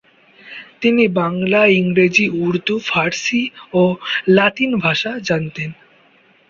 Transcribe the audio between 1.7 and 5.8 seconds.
ইংরেজি, উর্দু, ফার্সি ও লাতিন ভাষা জানতেন।